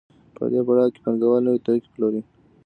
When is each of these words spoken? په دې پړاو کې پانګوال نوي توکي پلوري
په 0.35 0.43
دې 0.51 0.61
پړاو 0.67 0.93
کې 0.93 0.99
پانګوال 1.03 1.41
نوي 1.47 1.59
توکي 1.65 1.89
پلوري 1.93 2.21